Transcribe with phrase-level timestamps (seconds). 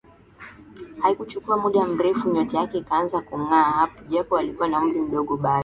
[1.01, 5.59] Haikuchukua muda mrefu nyota yake ikaanza kungaa japo alikuwa na umri mdogo bado